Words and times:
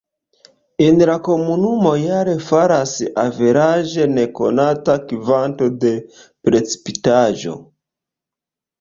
En 0.85 0.95
la 1.09 1.17
komunumo 1.27 1.91
jare 2.05 2.33
falas 2.47 2.95
averaĝe 3.25 4.09
ne 4.17 4.27
konata 4.41 4.99
kvanto 5.15 5.71
de 5.87 5.95
precipitaĵo. 6.23 7.59